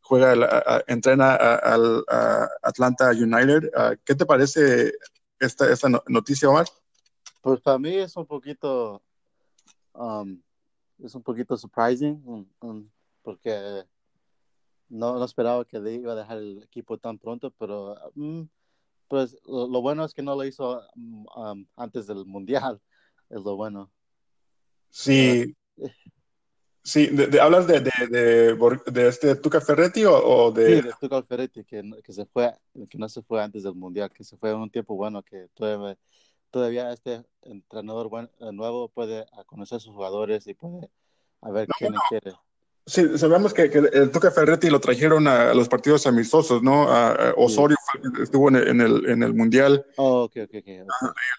juega, 0.00 0.84
entrena 0.86 1.34
al 1.34 2.04
Atlanta 2.62 3.10
United. 3.10 3.68
¿Qué 4.04 4.14
te 4.14 4.24
parece 4.24 4.92
esta, 5.40 5.72
esta 5.72 5.88
noticia, 6.06 6.48
Omar? 6.48 6.66
Pues 7.40 7.60
para 7.60 7.78
mí 7.78 7.96
es 7.96 8.16
un 8.16 8.26
poquito 8.26 9.02
um, 9.96 10.40
es 11.02 11.14
un 11.14 11.22
poquito 11.22 11.56
surprising 11.56 12.22
um, 12.24 12.46
um, 12.60 12.88
porque 13.22 13.84
no, 14.88 15.18
no, 15.18 15.24
esperaba 15.24 15.64
que 15.64 15.78
iba 15.92 16.12
a 16.12 16.16
dejar 16.16 16.38
el 16.38 16.62
equipo 16.62 16.96
tan 16.98 17.18
pronto, 17.18 17.50
pero 17.58 17.96
um, 18.14 18.48
pues 19.08 19.36
lo, 19.46 19.66
lo, 19.68 19.82
bueno 19.82 20.04
es 20.04 20.14
que 20.14 20.22
no 20.22 20.34
lo 20.34 20.44
hizo 20.44 20.82
um, 20.94 21.66
antes 21.76 22.06
del 22.06 22.24
mundial, 22.24 22.80
es 23.30 23.42
lo 23.42 23.56
bueno. 23.56 23.90
Sí. 24.90 25.54
Sí, 26.86 27.08
de, 27.08 27.26
de, 27.26 27.40
¿hablas 27.40 27.66
de, 27.66 27.80
de, 27.80 28.56
de, 28.92 29.08
este 29.08 29.34
Tuca 29.34 29.60
Ferretti 29.60 30.04
o, 30.04 30.14
o, 30.14 30.52
de...? 30.52 30.66
Sí, 30.76 30.82
de 30.82 30.94
Tuca 31.00 31.20
Ferretti, 31.24 31.64
que, 31.64 31.82
que, 32.00 32.12
se 32.12 32.24
fue, 32.26 32.54
que 32.88 32.96
no 32.96 33.08
se 33.08 33.22
fue 33.22 33.42
antes 33.42 33.64
del 33.64 33.74
Mundial, 33.74 34.08
que 34.12 34.22
se 34.22 34.36
fue 34.36 34.50
en 34.50 34.58
un 34.58 34.70
tiempo 34.70 34.94
bueno, 34.94 35.20
que 35.20 35.48
todavía 35.54 35.98
todavía 36.50 36.92
este 36.92 37.24
entrenador 37.42 38.10
eh, 38.40 38.52
nuevo 38.52 38.88
puede 38.88 39.26
conocer 39.46 39.76
a 39.76 39.80
sus 39.80 39.94
jugadores 39.94 40.46
y 40.46 40.54
puede 40.54 40.90
a 41.42 41.50
ver 41.50 41.68
quién 41.78 41.94
quiere. 42.08 42.32
Sí, 42.88 43.18
sabemos 43.18 43.52
que, 43.52 43.64
el 43.64 44.12
Tuca 44.12 44.30
Ferretti 44.30 44.70
lo 44.70 44.78
trajeron 44.78 45.26
a, 45.26 45.52
los 45.54 45.68
partidos 45.68 46.06
amistosos, 46.06 46.62
¿no? 46.62 46.86
Osorio 47.36 47.76
estuvo 48.22 48.48
en 48.48 48.80
el, 48.80 49.08
en 49.08 49.22
el, 49.24 49.34
Mundial. 49.34 49.84
Oh, 49.96 50.22
ok, 50.22 50.36
ok, 50.44 50.54
ok. 50.60 50.68
El 50.68 50.86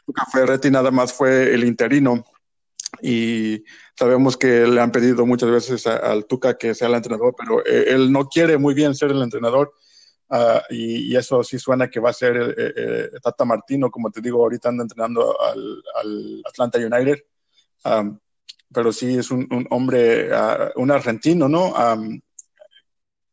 Tuca 0.06 0.26
Ferretti 0.30 0.70
nada 0.70 0.92
más 0.92 1.14
fue 1.14 1.54
el 1.54 1.64
interino 1.64 2.26
y 3.02 3.64
sabemos 3.98 4.38
que 4.38 4.66
le 4.66 4.82
han 4.82 4.92
pedido 4.92 5.26
muchas 5.26 5.50
veces 5.50 5.88
al 5.88 6.26
Tuca 6.26 6.58
que 6.58 6.74
sea 6.74 6.88
el 6.88 6.96
entrenador, 6.96 7.36
pero 7.38 7.66
eh, 7.66 7.86
él 7.88 8.12
no 8.12 8.28
quiere 8.28 8.58
muy 8.58 8.74
bien 8.74 8.96
ser 8.96 9.12
el 9.12 9.22
entrenador. 9.22 9.74
Ah, 10.30 10.64
y, 10.70 11.16
eso 11.16 11.44
sí 11.44 11.58
suena 11.58 11.90
que 11.90 12.00
va 12.00 12.10
a 12.10 12.14
ser 12.14 12.56
eh, 12.58 13.12
Tata 13.22 13.46
Martino, 13.46 13.90
como 13.90 14.12
te 14.12 14.22
digo, 14.22 14.44
ahorita 14.44 14.70
anda 14.70 14.84
entrenando 14.84 15.40
al, 15.40 15.84
al 15.96 16.44
Atlanta 16.46 16.78
United 16.80 17.20
pero 18.74 18.92
sí 18.92 19.18
es 19.18 19.32
un, 19.32 19.48
hombre, 19.70 20.34
ah, 20.34 20.72
un 20.76 20.92
argentino, 20.92 21.48
¿no? 21.48 21.74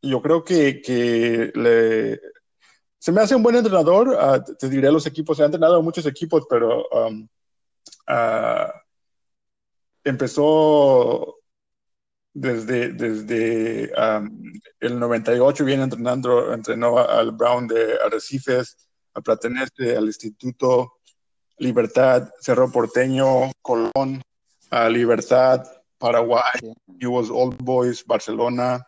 yo 0.03 0.21
creo 0.21 0.45
que, 0.45 0.83
que 0.83 1.51
le, 1.55 2.21
se 2.99 3.11
me 3.11 3.23
hace 3.23 3.35
un 3.35 3.43
buen 3.43 3.57
entrenador. 3.57 4.17
Ah, 4.21 4.43
te 4.43 4.69
diré 4.69 4.93
los 4.93 5.07
equipos, 5.07 5.37
se 5.37 5.43
ha 5.43 5.47
entrenado 5.47 5.77
a 5.77 5.83
muchos 5.83 6.05
equipos, 6.05 6.47
pero 6.49 6.85
ah, 8.07 8.73
empezó 10.05 11.39
desde, 12.35 12.93
desde 12.93 13.93
el 14.81 14.99
98, 14.99 15.65
viene 15.65 15.85
entrenando, 15.85 16.53
entrenó 16.53 16.99
al 16.99 17.31
Brown 17.31 17.69
de 17.69 17.97
Arrecifes, 18.05 18.77
a 19.15 19.21
Platense, 19.21 19.97
al 19.97 20.07
Instituto 20.07 20.95
Libertad, 21.59 22.29
Cerro 22.41 22.71
Porteño, 22.71 23.53
Colón, 23.63 24.21
a 24.71 24.89
Libertad, 24.89 25.65
Paraguay, 25.97 26.75
was 27.03 27.31
Old 27.31 27.57
Boys, 27.63 28.05
Barcelona, 28.05 28.85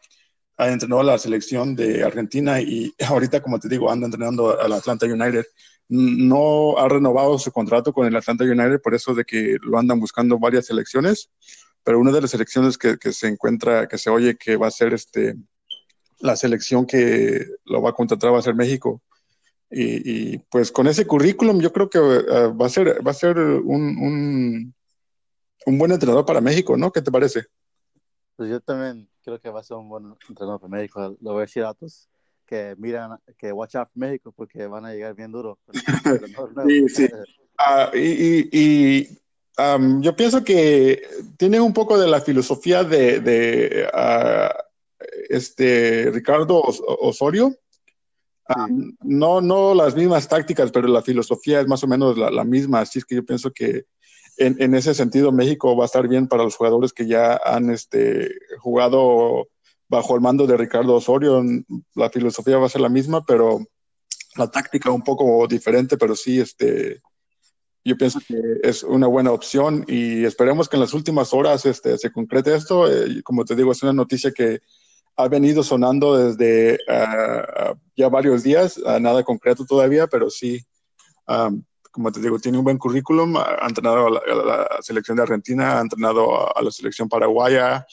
ha 0.59 0.69
entrenado 0.69 1.03
a 1.03 1.05
la 1.05 1.19
selección 1.19 1.77
de 1.77 2.03
Argentina 2.03 2.61
y 2.61 2.93
ahorita, 3.07 3.41
como 3.41 3.61
te 3.61 3.69
digo, 3.69 3.91
anda 3.91 4.07
entrenando 4.07 4.61
al 4.61 4.73
Atlanta 4.73 5.07
United. 5.07 5.45
No 5.89 6.77
ha 6.79 6.89
renovado 6.89 7.39
su 7.39 7.53
contrato 7.53 7.93
con 7.93 8.09
el 8.09 8.17
Atlanta 8.17 8.43
United, 8.43 8.81
por 8.83 8.95
eso 8.95 9.15
de 9.15 9.25
que 9.25 9.57
lo 9.63 9.79
andan 9.79 10.01
buscando 10.01 10.37
varias 10.37 10.67
selecciones, 10.67 11.31
pero 11.87 12.01
una 12.01 12.13
de 12.13 12.21
las 12.21 12.33
selecciones 12.33 12.77
que, 12.77 12.99
se 13.13 13.29
encuentra, 13.29 13.87
que 13.87 13.97
se 13.97 14.11
oye 14.11 14.37
que 14.37 14.57
va 14.57 14.67
a 14.67 14.73
ser 14.73 14.93
este, 14.93 15.37
la 16.19 16.35
selección 16.37 16.85
que 16.85 17.47
lo 17.65 17.81
va 17.81 17.91
a 17.91 17.95
contratar 17.95 18.35
va 18.35 18.41
a 18.41 18.43
ser 18.43 18.57
México. 18.57 19.01
Y, 19.71 20.39
pues 20.51 20.71
con 20.71 20.87
ese 20.87 21.07
currículum 21.07 21.61
yo 21.61 21.73
creo 21.73 21.89
que 21.89 21.99
eh, 21.99 22.49
va 22.49 22.67
a 22.67 22.69
ser, 22.69 23.07
va 23.07 23.11
a 23.13 23.15
ser 23.15 23.39
un 23.39 24.75
un 25.67 25.79
buen 25.79 25.93
entrenador 25.93 26.25
para 26.25 26.41
México, 26.41 26.77
¿no? 26.77 26.93
¿Qué 26.93 27.03
te 27.03 27.11
parece? 27.11 27.47
Pues 28.37 28.49
yo 28.49 28.61
también 28.61 29.09
creo 29.23 29.41
que 29.41 29.51
va 29.51 29.61
a 29.61 29.65
ser 29.65 29.77
un 29.77 29.89
buen 29.89 30.15
entrenador 30.29 30.61
para 30.61 30.71
México. 30.71 31.17
Lo 31.21 31.33
voy 31.33 31.39
a 31.39 31.41
decir 31.43 31.65
a 31.65 31.75
todos 31.75 32.09
que 32.47 32.77
miran, 32.79 33.19
que 33.37 33.51
watch 33.51 33.75
out 33.75 33.89
México 33.95 34.31
porque 34.31 34.67
van 34.69 34.87
a 34.87 34.93
llegar 34.93 35.15
bien 35.15 35.33
duro. 35.33 35.59
sí, 36.69 36.89
sí. 36.89 37.09
Ah, 37.59 37.91
y, 37.93 39.19
yo 40.01 40.17
pienso 40.17 40.45
que 40.45 41.03
tiene 41.39 41.61
un 41.61 41.73
poco 41.73 41.99
de 41.99 42.09
la 42.09 42.21
filosofía 42.21 42.85
de, 42.85 43.89
ah, 43.93 44.55
este 45.29 46.11
Ricardo 46.13 46.61
Osorio. 46.61 47.55
no, 49.03 49.41
no 49.41 49.75
las 49.75 49.97
mismas 49.97 50.29
tácticas, 50.29 50.71
pero 50.71 50.89
la 50.89 51.03
filosofía 51.03 51.61
es 51.61 51.67
más 51.67 51.83
o 51.83 51.87
menos 51.87 52.19
la, 52.19 52.45
misma. 52.45 52.81
Así 52.81 52.99
es 52.99 53.05
que 53.05 53.17
yo 53.17 53.25
pienso 53.25 53.51
que 53.51 53.87
en, 54.37 54.75
ese 54.75 54.95
sentido 54.95 55.33
México 55.33 55.75
va 55.75 55.85
a 55.85 55.87
estar 55.87 56.07
bien 56.07 56.29
para 56.29 56.45
los 56.45 56.57
jugadores 56.57 56.93
que 56.93 57.07
ya 57.07 57.41
han 57.43 57.71
este, 57.71 58.35
jugado 58.59 59.49
bajo 59.89 60.15
el 60.15 60.21
mando 60.21 60.47
de 60.47 60.57
Ricardo 60.57 60.95
Osorio. 60.95 61.43
La 61.95 62.11
filosofía 62.11 62.59
va 62.59 62.67
a 62.67 62.71
ser 62.71 62.83
la 62.83 62.91
misma, 62.91 63.25
pero 63.25 63.61
la 64.37 64.51
táctica 64.51 64.91
un 64.91 65.03
poco 65.03 65.47
diferente, 65.47 65.97
pero 65.97 66.15
sí, 66.15 66.41
este, 66.41 67.01
yo 67.89 67.97
pienso 67.97 68.21
que 68.27 68.37
es 68.63 68.83
una 68.83 69.07
buena 69.07 69.33
opción 69.33 69.85
y 69.87 70.25
esperemos 70.25 70.69
que 70.69 70.77
en 70.77 70.81
las 70.81 70.95
últimas 70.95 71.33
horas 71.33 71.67
este, 71.67 71.97
se 71.99 72.11
concrete 72.11 72.55
esto. 72.55 72.91
Eh, 72.91 73.23
como 73.23 73.45
te 73.45 73.55
digo, 73.55 73.73
es 73.73 73.83
una 73.83 73.93
noticia 73.93 74.33
que 74.33 74.61
ha 75.17 75.29
venido 75.29 75.63
sonando 75.63 76.17
desde 76.17 76.79
ah, 76.89 77.75
ya 77.97 78.09
varios 78.09 78.43
días, 78.43 78.79
nada 79.01 79.23
concreto 79.23 79.65
todavía, 79.65 80.07
pero 80.07 80.29
sí 80.31 80.61
como 81.97 82.13
te 82.13 82.21
digo, 82.21 82.39
tiene 82.39 82.59
un 82.59 82.65
buen 82.65 82.77
currículum, 82.77 83.39
ha 83.39 83.67
entrenado 83.67 84.09
a 84.09 84.11
la, 84.11 84.69
selección 84.83 85.17
de 85.17 85.23
Argentina, 85.23 85.79
ha 85.79 85.81
entrenado 85.81 86.55
a, 86.55 86.63
la 86.63 86.71
selección 86.71 87.09
paraguaya, 87.09 87.87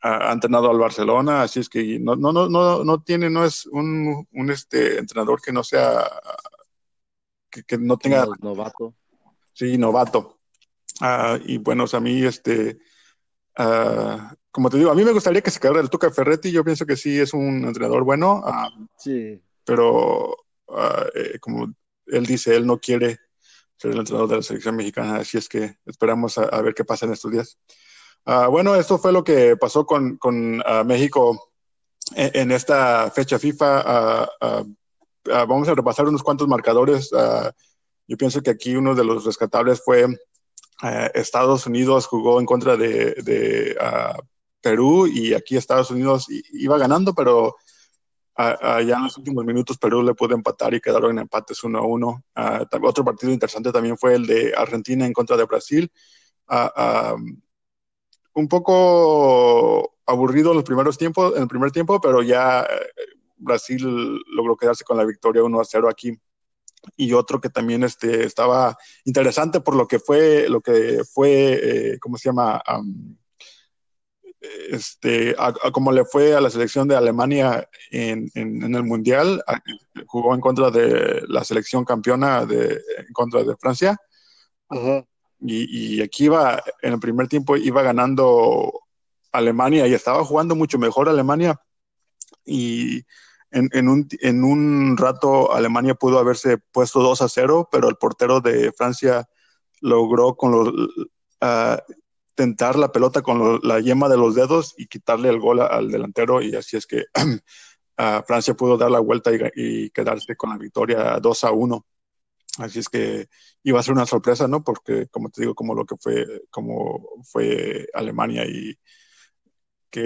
ha, 0.00 0.32
entrenado 0.32 0.70
al 0.70 0.78
Barcelona, 0.78 1.42
así 1.42 1.60
es 1.60 1.68
que 1.68 1.98
no, 1.98 2.16
no, 2.16 2.32
no, 2.32 2.48
no, 2.48 2.82
no 2.82 3.02
tiene, 3.02 3.28
no 3.28 3.44
es 3.44 3.66
un, 3.66 4.26
un 4.32 4.50
este 4.50 4.98
entrenador 4.98 5.42
que 5.42 5.52
no 5.52 5.62
sea, 5.62 6.10
que, 7.50 7.76
no 7.76 7.98
tenga... 7.98 8.26
novato. 8.40 8.94
Sí, 9.56 9.78
novato. 9.78 10.38
Ah, 11.00 11.38
y 11.42 11.56
bueno, 11.56 11.86
a 11.90 12.00
mí, 12.00 12.22
este, 12.22 12.78
ah, 13.56 14.34
como 14.50 14.68
te 14.68 14.76
digo, 14.76 14.90
a 14.90 14.94
mí 14.94 15.02
me 15.02 15.12
gustaría 15.12 15.40
que 15.40 15.50
se 15.50 15.58
quedara 15.58 15.80
el 15.80 15.88
Tuca 15.88 16.10
Ferretti, 16.10 16.52
yo 16.52 16.62
pienso 16.62 16.84
que 16.84 16.94
sí 16.94 17.18
es 17.18 17.32
un 17.32 17.64
entrenador 17.64 18.04
bueno. 18.04 18.42
Ah, 18.44 18.68
sí. 18.98 19.40
Pero, 19.64 20.36
eh, 21.14 21.38
como 21.40 21.72
él 22.04 22.26
dice, 22.26 22.54
él 22.54 22.66
no 22.66 22.78
quiere 22.78 23.18
ser 23.78 23.92
el 23.92 23.98
entrenador 24.00 24.28
de 24.28 24.36
la 24.36 24.42
selección 24.42 24.76
mexicana, 24.76 25.16
así 25.16 25.38
es 25.38 25.48
que 25.48 25.78
esperamos 25.86 26.36
a, 26.36 26.60
ver 26.60 26.74
qué 26.74 26.84
pasa 26.84 27.06
en 27.06 27.14
estos 27.14 27.32
días. 27.32 27.58
Bueno, 28.26 28.74
esto 28.74 28.98
fue 28.98 29.10
lo 29.10 29.24
que 29.24 29.56
pasó 29.56 29.86
con, 29.86 30.18
con 30.18 30.62
México 30.84 31.50
en, 32.14 32.50
esta 32.50 33.10
fecha 33.10 33.38
FIFA. 33.38 34.28
Vamos 35.24 35.68
a 35.68 35.74
repasar 35.74 36.06
unos 36.06 36.22
cuantos 36.22 36.46
marcadores. 36.46 37.10
Yo 38.06 38.16
pienso 38.16 38.42
que 38.42 38.50
aquí 38.50 38.76
uno 38.76 38.94
de 38.94 39.04
los 39.04 39.24
rescatables 39.24 39.82
fue 39.84 40.06
Estados 41.14 41.66
Unidos 41.66 42.06
jugó 42.06 42.38
en 42.38 42.46
contra 42.46 42.76
de, 42.76 43.14
de 43.22 43.76
Perú 44.60 45.06
y 45.06 45.34
aquí 45.34 45.56
Estados 45.56 45.90
Unidos 45.90 46.26
iba 46.52 46.76
ganando, 46.78 47.14
pero 47.14 47.56
ya 48.38 48.96
en 48.96 49.04
los 49.04 49.16
últimos 49.16 49.44
minutos 49.44 49.78
Perú 49.78 50.02
le 50.02 50.14
pudo 50.14 50.34
empatar 50.34 50.74
y 50.74 50.80
quedaron 50.80 51.12
en 51.12 51.20
empates 51.20 51.64
1 51.64 51.78
a 51.78 51.82
1. 51.82 52.24
Ah, 52.34 52.66
otro 52.82 53.04
partido 53.04 53.32
interesante 53.32 53.72
también 53.72 53.96
fue 53.96 54.14
el 54.14 54.26
de 54.26 54.52
Argentina 54.56 55.06
en 55.06 55.12
contra 55.12 55.36
de 55.36 55.44
Brasil. 55.44 55.90
Un 58.34 58.48
poco 58.48 59.96
aburrido 60.04 60.50
en 60.50 60.56
los 60.56 60.64
primeros 60.64 60.98
tiempos, 60.98 61.34
en 61.36 61.42
el 61.42 61.48
primer 61.48 61.72
tiempo, 61.72 62.00
pero 62.00 62.22
ya 62.22 62.62
eh, 62.62 62.66
Brasil 63.38 64.20
logró 64.28 64.56
quedarse 64.56 64.84
con 64.84 64.96
la 64.96 65.04
victoria 65.04 65.42
1 65.42 65.60
a 65.60 65.64
0 65.64 65.88
aquí. 65.88 66.12
Y 66.96 67.12
otro 67.12 67.40
que 67.40 67.50
también 67.50 67.82
este, 67.82 68.24
estaba 68.24 68.76
interesante 69.04 69.60
por 69.60 69.74
lo 69.74 69.88
que 69.88 69.98
fue, 69.98 70.48
lo 70.48 70.60
que 70.60 71.02
fue, 71.12 71.60
eh, 71.94 71.98
¿cómo 71.98 72.16
se 72.16 72.28
llama? 72.28 72.62
este, 74.70 75.34
a, 75.38 75.52
como 75.72 75.92
le 75.92 76.04
fue 76.04 76.34
a 76.34 76.40
la 76.40 76.50
selección 76.50 76.88
de 76.88 76.96
Alemania 76.96 77.68
en, 77.90 78.30
en, 78.34 78.74
el 78.74 78.82
Mundial, 78.82 79.42
jugó 80.06 80.34
en 80.34 80.40
contra 80.40 80.70
de 80.70 81.22
la 81.28 81.44
selección 81.44 81.84
campeona 81.84 82.44
de, 82.44 82.80
en 82.98 83.12
contra 83.12 83.42
de 83.42 83.56
Francia. 83.56 83.96
y, 85.40 85.96
y, 85.98 86.02
aquí 86.02 86.24
iba, 86.24 86.62
en 86.82 86.94
el 86.94 87.00
primer 87.00 87.28
tiempo 87.28 87.56
iba 87.56 87.82
ganando 87.82 88.80
Alemania 89.32 89.86
y 89.86 89.94
estaba 89.94 90.24
jugando 90.24 90.54
mucho 90.54 90.78
mejor 90.78 91.08
Alemania. 91.08 91.60
Y 92.44 93.02
en, 93.56 93.70
en, 93.72 93.88
un, 93.88 94.08
en 94.20 94.44
un 94.44 94.96
rato 94.96 95.54
Alemania 95.54 95.94
pudo 95.94 96.18
haberse 96.18 96.58
puesto 96.58 97.00
2 97.00 97.22
a 97.22 97.28
0, 97.28 97.68
pero 97.72 97.88
el 97.88 97.96
portero 97.96 98.40
de 98.40 98.72
Francia 98.72 99.28
logró 99.80 100.36
con 100.36 100.52
los, 100.52 100.68
uh, 100.68 101.76
tentar 102.34 102.76
la 102.76 102.92
pelota 102.92 103.22
con 103.22 103.60
la 103.62 103.80
yema 103.80 104.08
de 104.08 104.18
los 104.18 104.34
dedos 104.34 104.74
y 104.76 104.86
quitarle 104.86 105.30
el 105.30 105.40
gol 105.40 105.60
al 105.60 105.90
delantero 105.90 106.42
y 106.42 106.54
así 106.54 106.76
es 106.76 106.86
que 106.86 107.04
Francia 108.26 108.54
pudo 108.54 108.76
dar 108.76 108.90
la 108.90 109.00
vuelta 109.00 109.30
y, 109.54 109.90
quedarse 109.90 110.36
con 110.36 110.50
la 110.50 110.58
victoria 110.58 111.18
2 111.18 111.44
a 111.44 111.50
1. 111.50 111.86
Así 112.58 112.78
es 112.78 112.88
que 112.88 113.28
iba 113.62 113.80
a 113.80 113.82
ser 113.82 113.94
una 113.94 114.06
sorpresa, 114.06 114.46
¿no? 114.48 114.62
Porque, 114.62 115.06
como 115.08 115.30
te 115.30 115.42
digo, 115.42 115.54
como 115.54 115.74
lo 115.74 115.86
que 115.86 115.96
fue, 115.98 116.42
como 116.50 117.22
fue 117.24 117.86
Alemania 117.94 118.44
y 118.46 118.78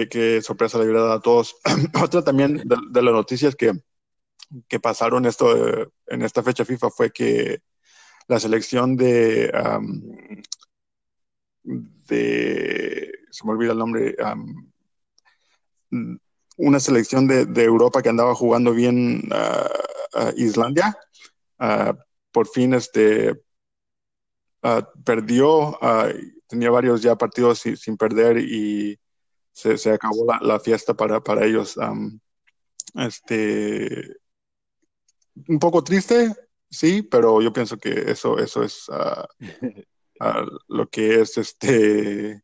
qué, 0.09 0.41
sorpresa 0.41 0.77
le 0.77 0.85
hubiera 0.85 1.13
a 1.13 1.19
todos. 1.19 1.55
Otra 2.01 2.23
también 2.23 2.63
de, 2.65 3.01
las 3.01 3.13
noticias 3.13 3.55
que, 3.55 3.73
que 4.67 4.79
pasaron 4.79 5.25
esto 5.25 5.91
en 6.07 6.21
esta 6.21 6.43
fecha 6.43 6.65
FIFA 6.65 6.89
fue 6.89 7.11
que 7.11 7.61
la 8.27 8.39
selección 8.39 8.95
de 8.95 9.51
de, 11.63 13.11
se 13.29 13.45
me 13.45 13.51
olvida 13.51 13.71
el 13.71 13.77
nombre, 13.77 14.15
una 16.57 16.79
selección 16.79 17.27
de, 17.27 17.63
Europa 17.63 18.01
que 18.01 18.09
andaba 18.09 18.35
jugando 18.35 18.73
bien 18.73 19.21
Islandia. 20.35 20.97
por 22.31 22.47
fin 22.47 22.73
este, 22.73 23.41
perdió, 25.03 25.79
tenía 26.47 26.69
varios 26.69 27.01
ya 27.01 27.15
partidos 27.15 27.59
sin, 27.59 27.97
perder 27.97 28.37
y 28.37 28.99
se, 29.51 29.91
acabó 29.91 30.25
la, 30.41 30.59
fiesta 30.59 30.93
para, 30.93 31.21
para 31.21 31.45
ellos. 31.45 31.77
este, 32.95 34.17
un 35.47 35.59
poco 35.59 35.83
triste, 35.83 36.33
sí, 36.69 37.01
pero 37.03 37.41
yo 37.41 37.53
pienso 37.53 37.77
que 37.77 38.11
eso, 38.11 38.37
eso 38.37 38.63
es 38.63 38.87
lo 40.67 40.89
que 40.89 41.21
es 41.21 41.37
este 41.37 42.43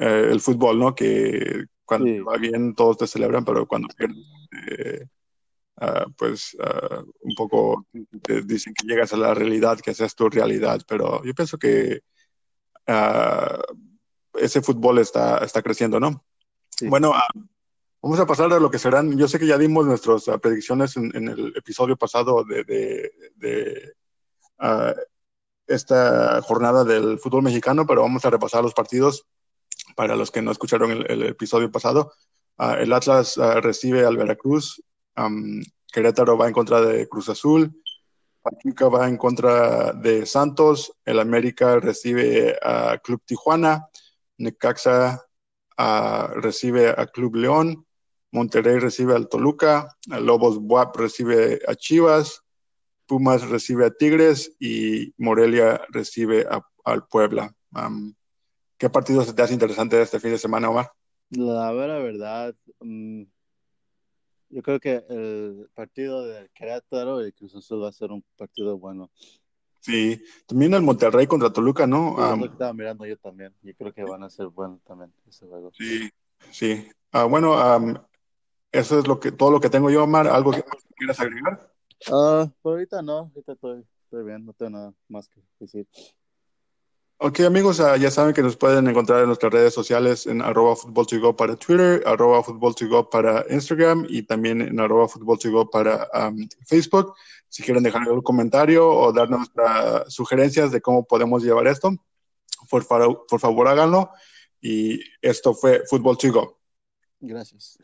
eh, 0.00 0.28
el 0.30 0.40
fútbol, 0.40 0.78
¿no? 0.78 0.94
Que 0.94 1.64
cuando 1.84 2.24
va 2.24 2.36
bien 2.36 2.74
todos 2.74 2.98
te 2.98 3.06
celebran, 3.06 3.44
pero 3.44 3.66
cuando 3.66 3.88
pierdes, 3.96 4.18
eh, 4.70 5.06
ah, 5.76 6.06
pues 6.16 6.56
ah, 6.60 7.02
un 7.20 7.34
poco 7.34 7.86
te 8.22 8.42
dicen 8.42 8.74
que 8.74 8.86
llegas 8.86 9.12
a 9.12 9.16
la 9.16 9.34
realidad, 9.34 9.80
que 9.80 9.90
es 9.92 10.14
tu 10.14 10.28
realidad, 10.28 10.80
pero 10.86 11.24
yo 11.24 11.34
pienso 11.34 11.58
que 11.58 12.00
ah, 12.86 13.60
ese 14.40 14.62
fútbol 14.62 14.98
está, 14.98 15.38
está 15.38 15.62
creciendo, 15.62 15.98
¿no? 16.00 16.24
Bueno, 16.82 17.12
vamos 18.00 18.20
a 18.20 18.26
pasar 18.26 18.52
a 18.52 18.60
lo 18.60 18.70
que 18.70 18.78
serán, 18.78 19.16
yo 19.18 19.26
sé 19.28 19.38
que 19.38 19.46
ya 19.46 19.58
dimos 19.58 19.86
nuestras 19.86 20.24
predicciones 20.40 20.96
en, 20.96 21.28
el 21.28 21.52
episodio 21.56 21.96
pasado 21.96 22.44
de, 22.44 22.64
de 23.36 23.94
esta 25.68 26.40
jornada 26.42 26.84
del 26.84 27.18
fútbol 27.18 27.42
mexicano, 27.42 27.86
pero 27.86 28.02
vamos 28.02 28.24
a 28.24 28.30
repasar 28.30 28.62
los 28.62 28.74
partidos 28.74 29.26
para 29.94 30.16
los 30.16 30.30
que 30.30 30.42
no 30.42 30.50
escucharon 30.50 30.90
el, 30.90 31.22
episodio 31.24 31.70
pasado. 31.70 32.12
Ah, 32.56 32.76
el 32.80 32.92
Atlas 32.92 33.38
ah, 33.38 33.60
recibe 33.60 34.04
al 34.04 34.16
Veracruz, 34.16 34.82
Querétaro 35.92 36.36
va 36.36 36.48
en 36.48 36.54
contra 36.54 36.80
de 36.80 37.08
Cruz 37.08 37.28
Azul, 37.28 37.82
Pachuca 38.42 38.88
va 38.88 39.08
en 39.08 39.16
contra 39.16 39.92
de 39.92 40.26
Santos, 40.26 40.92
el 41.04 41.18
América 41.20 41.78
recibe 41.80 42.56
a 42.62 42.98
Club 42.98 43.22
Tijuana, 43.24 43.88
Necaxa 44.38 45.22
ah, 45.76 46.32
recibe 46.36 46.88
a 46.88 47.06
Club 47.06 47.36
León, 47.36 47.86
Monterrey 48.32 48.78
recibe 48.78 49.14
al 49.14 49.28
Toluca, 49.28 49.96
Lobos 50.06 50.58
Buap 50.58 50.96
recibe 50.96 51.60
a 51.66 51.74
Chivas, 51.74 52.42
Pumas 53.06 53.48
recibe 53.48 53.86
a 53.86 53.90
Tigres 53.90 54.54
y 54.60 55.14
Morelia 55.16 55.80
recibe 55.90 56.46
al 56.84 57.06
Puebla. 57.06 57.54
¿Qué 58.76 58.90
partido 58.90 59.24
se 59.24 59.32
te 59.32 59.42
hace 59.42 59.54
interesante 59.54 60.00
este 60.00 60.20
fin 60.20 60.30
de 60.30 60.38
semana, 60.38 60.70
Omar? 60.70 60.92
La 61.30 61.72
verdad, 61.72 62.54
mm, 62.80 63.22
yo 64.50 64.62
creo 64.62 64.80
que 64.80 65.04
el 65.08 65.68
partido 65.74 66.24
de 66.24 66.48
Querétaro 66.54 67.26
y 67.26 67.32
Cruz 67.32 67.54
Azul 67.56 67.82
va 67.82 67.88
a 67.88 67.92
ser 67.92 68.12
un 68.12 68.24
partido 68.36 68.78
bueno. 68.78 69.10
Sí, 69.80 70.22
también 70.46 70.74
el 70.74 70.82
Monterrey 70.82 71.26
contra 71.26 71.52
Toluca, 71.52 71.86
¿no? 71.86 72.16
Sí, 72.16 72.44
estaba 72.44 72.72
mirando 72.72 73.06
yo 73.06 73.16
también. 73.16 73.54
Yo 73.62 73.74
creo 73.74 73.92
que 73.92 74.02
van 74.02 74.22
a 74.22 74.30
ser 74.30 74.48
buenos 74.48 74.82
también 74.82 75.12
ese 75.28 75.46
juego. 75.46 75.70
Sí, 75.72 76.10
sí. 76.50 76.88
Ah, 77.12 77.24
bueno, 77.24 77.56
eso 78.72 78.98
es 78.98 79.06
lo 79.06 79.18
que 79.18 79.32
todo 79.32 79.50
lo 79.50 79.60
que 79.60 79.70
tengo 79.70 79.90
yo, 79.90 80.04
Omar. 80.04 80.26
¿Algo 80.26 80.50
que 80.50 80.64
quieras 80.96 81.20
agregar? 81.20 81.72
Ah, 82.10 82.50
por 82.60 82.74
ahorita 82.74 83.02
no, 83.02 83.30
ahorita 83.34 83.52
estoy, 83.52 83.84
bien, 84.24 84.44
no 84.44 84.52
tengo 84.52 84.70
nada 84.70 84.94
más 85.08 85.28
que 85.28 85.40
decir. 85.58 85.86
Ok 87.20 87.40
amigos, 87.40 87.80
ah, 87.80 87.96
ya 87.96 88.12
saben 88.12 88.32
que 88.32 88.42
nos 88.42 88.56
pueden 88.56 88.86
encontrar 88.86 89.20
en 89.20 89.26
nuestras 89.26 89.52
redes 89.52 89.74
sociales 89.74 90.28
en 90.28 90.40
arroba 90.40 90.76
go 90.84 91.36
para 91.36 91.56
Twitter, 91.56 92.00
arroba 92.06 92.44
go 92.46 93.10
para 93.10 93.44
Instagram 93.50 94.06
y 94.08 94.22
también 94.22 94.60
en 94.60 94.78
arroba 94.78 95.08
go 95.16 95.68
para 95.68 96.08
Facebook. 96.64 97.14
Si 97.48 97.64
quieren 97.64 97.82
dejar 97.82 98.02
algún 98.02 98.22
comentario 98.22 98.88
o 98.88 99.12
darnos 99.12 99.50
sugerencias 100.06 100.70
de 100.70 100.80
cómo 100.80 101.04
podemos 101.04 101.42
llevar 101.42 101.66
esto, 101.66 101.90
por, 102.70 102.86
por 102.86 103.40
favor 103.40 103.66
háganlo. 103.66 104.10
Y 104.60 105.00
esto 105.20 105.54
fue 105.54 105.82
Fútbol 105.90 106.18
to 106.18 106.32
Go. 106.32 106.58
Gracias. 107.20 107.78